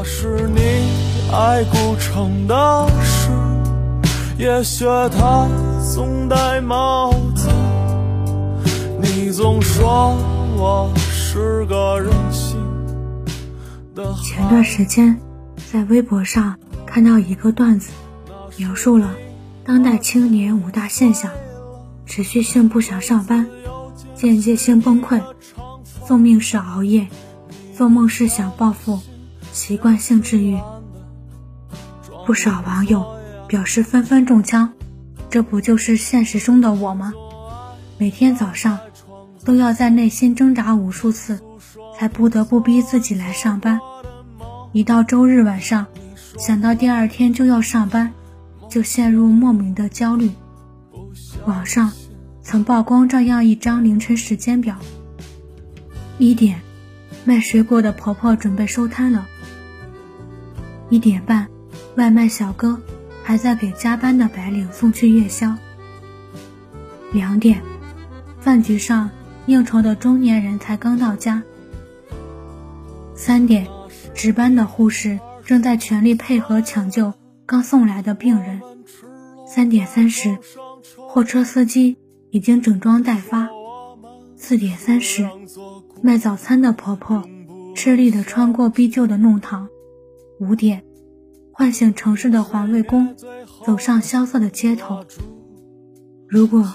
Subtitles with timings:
[0.00, 0.60] 那是你
[1.30, 3.28] 爱古城的事，
[4.38, 5.46] 也学他
[5.94, 7.50] 总戴帽子。
[8.98, 10.16] 你总说
[10.56, 12.56] 我是个任性
[13.94, 14.14] 的。
[14.24, 15.20] 前段时间，
[15.70, 17.90] 在微博上看到一个段子，
[18.56, 19.10] 描述了
[19.66, 21.30] 当代青年五大现象：
[22.06, 23.46] 持续性不想上班，
[24.14, 25.20] 间接性崩溃，
[26.06, 27.06] 送命是熬夜，
[27.76, 28.98] 做梦是想暴富，
[29.60, 30.58] 习惯性治愈。
[32.24, 33.04] 不少网友
[33.46, 34.72] 表示纷纷中枪，
[35.28, 37.12] 这不就是现实中的我吗？
[37.98, 38.78] 每天早上
[39.44, 41.38] 都要在内心挣扎无数次，
[41.94, 43.78] 才不得不逼自己来上班。
[44.72, 45.86] 一到周日晚上，
[46.38, 48.14] 想到第二天就要上班，
[48.70, 50.30] 就陷入莫名的焦虑。
[51.44, 51.92] 网上
[52.42, 54.74] 曾曝光这样一张凌晨时间表：
[56.16, 56.62] 一点，
[57.24, 59.26] 卖水果的婆婆准备收摊了；
[60.88, 61.48] 一点半，
[61.96, 62.80] 外卖小哥
[63.22, 65.54] 还在给加班的白领送去夜宵；
[67.12, 67.62] 两点，
[68.40, 69.10] 饭局上
[69.46, 71.42] 应酬的中年人才刚到家；
[73.14, 73.68] 三点，
[74.14, 77.12] 值班的护士正在全力配合抢救
[77.44, 78.60] 刚送来的病人；
[79.46, 80.38] 三点三十，
[80.96, 81.98] 货车司机
[82.30, 83.48] 已经整装待发；
[84.36, 85.28] 四点三十，
[86.02, 87.24] 卖早餐的婆婆
[87.74, 89.68] 吃力地穿过逼旧的弄堂；
[90.38, 90.82] 五点，
[91.52, 93.14] 唤醒城市的环卫工
[93.66, 95.04] 走上萧瑟的街头。
[96.26, 96.74] 如果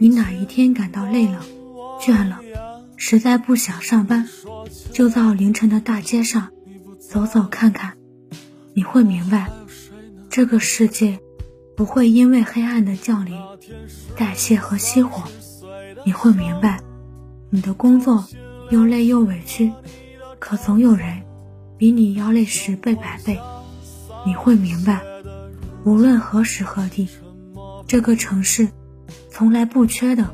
[0.00, 1.40] 你哪一天感到累了、
[2.00, 2.40] 倦了，
[2.96, 4.28] 实在不想上班，
[4.92, 6.50] 就到凌晨的大街上
[6.98, 7.96] 走走看看，
[8.74, 9.50] 你会明白，
[10.30, 11.20] 这个世界
[11.76, 13.38] 不会因为黑暗的降临
[14.16, 15.22] 代谢和熄火。
[16.04, 16.80] 你会明白，
[17.50, 18.24] 你的工作
[18.70, 19.72] 又累又委屈，
[20.38, 21.22] 可总有人
[21.76, 23.38] 比你要累十倍百倍。
[24.26, 25.00] 你会明白，
[25.84, 27.08] 无论何时何地，
[27.86, 28.68] 这个城市
[29.30, 30.30] 从来不缺的，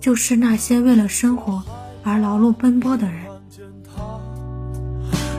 [0.00, 1.62] 就是那些为了生活
[2.02, 3.26] 而劳碌奔波的人。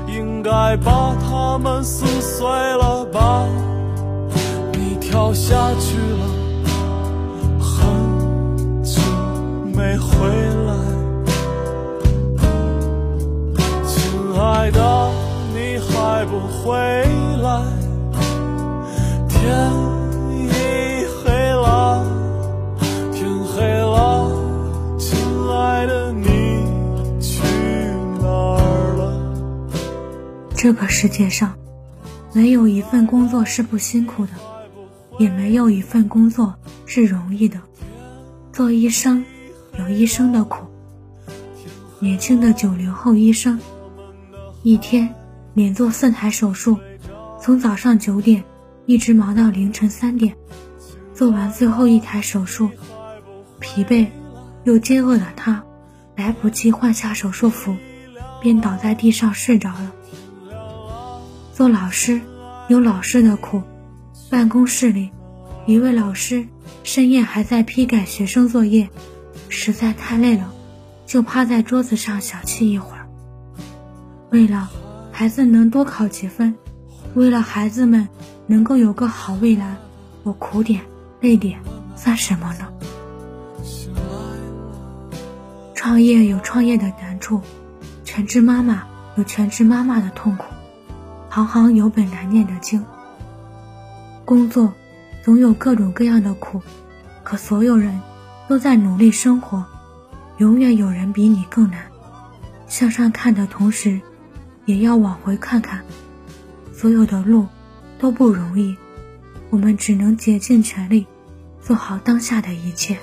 [0.07, 3.47] 应该把他们撕碎了吧？
[4.73, 6.46] 你跳下去了，
[30.57, 31.55] 这个世界上，
[32.33, 34.31] 没有一份工作是不辛苦的，
[35.19, 36.55] 也没有一份工作
[36.87, 37.61] 是容易的。
[38.51, 39.23] 做医生
[39.77, 40.65] 有医生的苦。
[41.99, 43.59] 年轻的九零后医生，
[44.63, 45.13] 一天
[45.53, 46.79] 连做四台手术，
[47.39, 48.43] 从早上九点
[48.87, 50.35] 一直忙到凌晨三点。
[51.13, 52.71] 做完最后一台手术，
[53.59, 54.07] 疲惫
[54.63, 55.63] 又饥饿的他，
[56.15, 57.75] 来不及换下手术服，
[58.41, 59.93] 便倒在地上睡着了。
[61.57, 62.21] 做老师
[62.67, 63.63] 有老师的苦，
[64.29, 65.09] 办公室里，
[65.65, 66.47] 一位老师
[66.83, 68.87] 深夜还在批改学生作业，
[69.49, 70.53] 实在太累了，
[71.07, 73.07] 就趴在桌子上小憩一会儿。
[74.29, 74.69] 为了
[75.11, 76.53] 孩子能多考几分，
[77.15, 78.07] 为了孩子们
[78.45, 79.77] 能够有个好未来，
[80.21, 80.81] 我苦点
[81.21, 81.59] 累点
[81.95, 82.71] 算什么呢？
[85.73, 87.41] 创业有创业的难处，
[88.03, 88.83] 全职妈妈
[89.15, 90.45] 有全职妈妈的痛苦。
[91.37, 92.83] 行行有本难念的经。
[94.25, 94.73] 工作
[95.23, 96.63] 总有各种各样的苦，
[97.23, 98.01] 可所有人
[98.47, 99.63] 都在努力生活，
[100.39, 101.91] 永远有人比你更难。
[102.67, 104.01] 向上看的同时，
[104.65, 105.83] 也要往回看看，
[106.73, 107.45] 所有的路
[107.99, 108.75] 都不容易，
[109.51, 111.05] 我们只能竭尽全力
[111.61, 112.97] 做好当下的一切。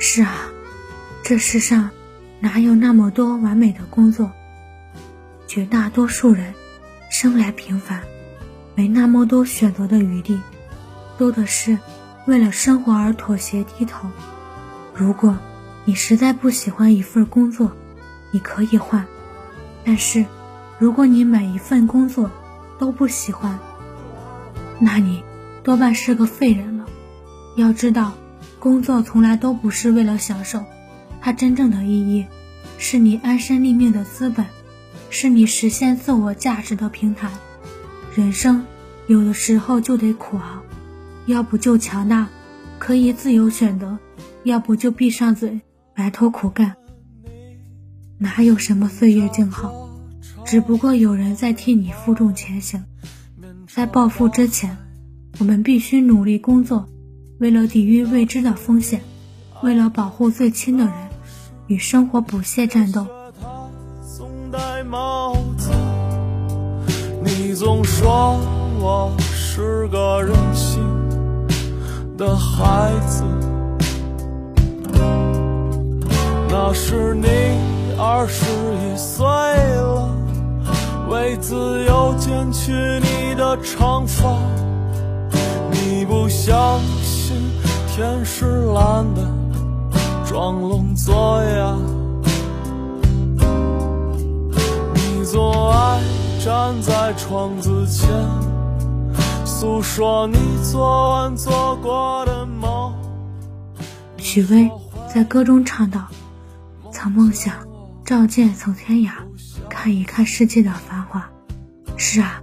[0.00, 0.48] 是啊，
[1.22, 1.90] 这世上
[2.40, 4.32] 哪有那么多完美的工作？
[5.48, 6.52] 绝大多数人
[7.10, 8.02] 生来平凡，
[8.74, 10.38] 没那么多选择的余地，
[11.16, 11.78] 多的是
[12.26, 14.10] 为了生活而妥协低头。
[14.94, 15.38] 如果
[15.86, 17.72] 你实在不喜欢一份工作，
[18.30, 19.04] 你可以换；
[19.84, 20.26] 但是
[20.78, 22.30] 如果你每一份工作
[22.78, 23.58] 都不喜欢，
[24.78, 25.24] 那你
[25.64, 26.84] 多半是个废人了。
[27.56, 28.12] 要知道，
[28.58, 30.62] 工作从来都不是为了享受，
[31.22, 32.26] 它真正的意义
[32.76, 34.44] 是你安身立命的资本。
[35.10, 37.30] 是你实现自我价值的平台。
[38.14, 38.64] 人生
[39.06, 40.62] 有的时候就得苦熬，
[41.26, 42.28] 要不就强大，
[42.78, 43.98] 可以自由选择；
[44.44, 45.60] 要不就闭上嘴，
[45.94, 46.76] 埋头苦干。
[48.18, 49.88] 哪有什么岁月静好，
[50.44, 52.84] 只不过有人在替你负重前行。
[53.66, 54.76] 在暴富之前，
[55.38, 56.88] 我们必须努力工作，
[57.38, 59.00] 为了抵御未知的风险，
[59.62, 60.94] 为了保护最亲的人，
[61.68, 63.06] 与生活不懈战斗。
[64.88, 65.70] 帽子
[67.22, 68.40] 你总说
[68.80, 70.82] 我是个任性
[72.16, 73.22] 的孩子，
[76.48, 77.28] 那是你
[77.98, 80.10] 二十一岁了，
[81.10, 84.38] 为自由剪去你的长发。
[85.70, 87.36] 你不相信
[87.88, 89.22] 天是蓝的，
[90.26, 91.76] 装聋作哑。
[95.38, 96.02] 你总爱
[96.44, 98.10] 站在窗子前，
[99.46, 102.92] 诉说你昨晚做过的梦。
[104.16, 104.68] 许巍
[105.08, 106.08] 在歌中唱道
[106.90, 107.54] ：“曾梦想
[108.04, 109.12] 照剑走天涯，
[109.70, 111.30] 看一看世界的繁华。”
[111.96, 112.42] 是啊，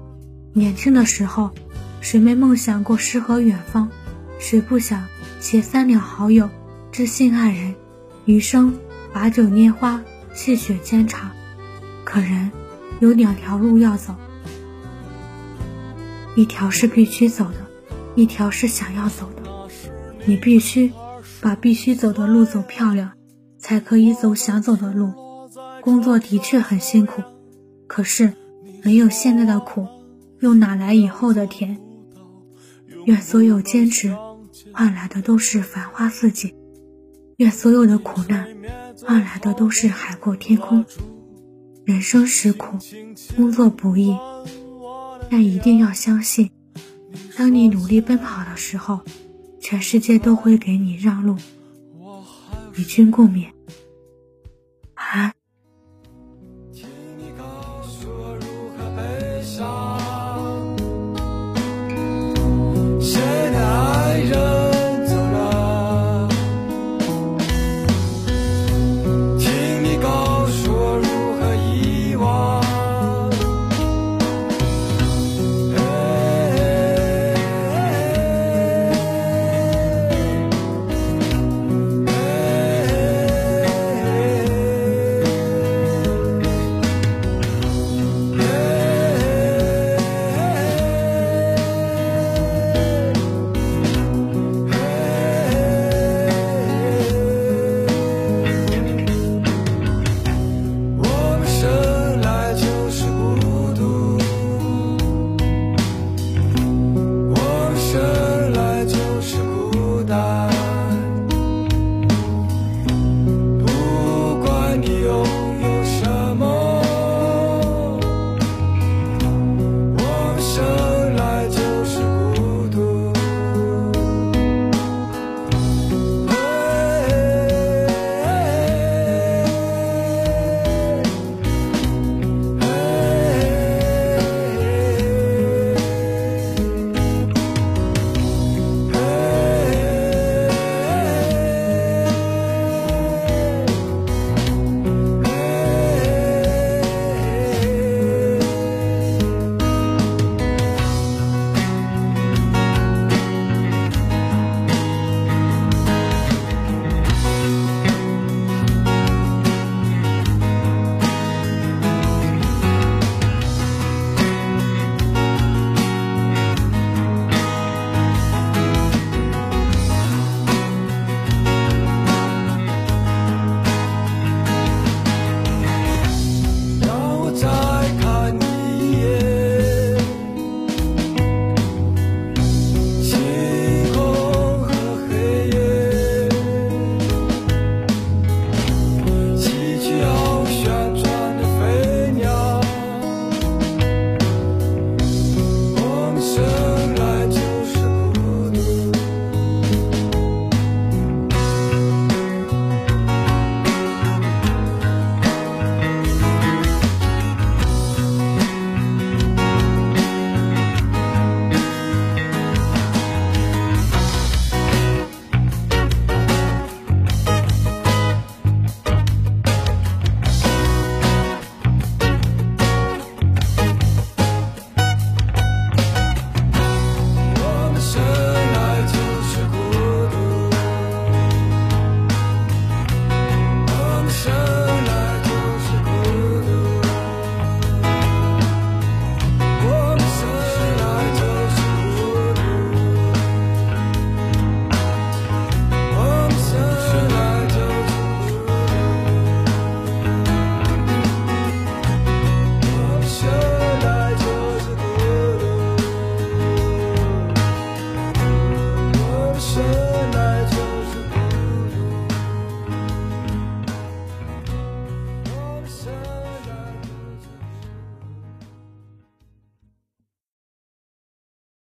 [0.53, 1.51] 年轻的时候，
[2.00, 3.89] 谁没梦想过诗和远方？
[4.39, 5.03] 谁不想
[5.41, 6.50] 携三两好友，
[6.94, 7.75] 知心爱人，
[8.24, 8.74] 余生
[9.12, 10.01] 把酒拈花，
[10.33, 11.33] 细雪兼茶？
[12.06, 12.50] 可人
[13.05, 14.15] 有两条路要走，
[16.35, 17.57] 一条是必须走的，
[18.15, 19.43] 一条是想要走的。
[20.25, 20.91] 你必须
[21.39, 23.11] 把必须走的路走漂亮，
[23.59, 25.13] 才可以走想走的路。
[25.81, 27.21] 工作的确很辛苦，
[27.87, 28.33] 可是。
[28.83, 29.87] 没有现在的苦，
[30.41, 31.79] 又哪来以后的甜？
[33.05, 34.15] 愿所有坚持
[34.73, 36.53] 换来的都是繁花似锦，
[37.37, 38.47] 愿所有的苦难
[39.03, 40.85] 换来的都是海阔天空。
[41.85, 42.79] 人生实苦，
[43.35, 44.17] 工作不易，
[45.29, 46.49] 但一定要相信，
[47.37, 48.99] 当你努力奔跑的时候，
[49.59, 51.37] 全世界都会给你让路。
[52.75, 53.45] 与君共勉，
[54.95, 55.33] 晚安。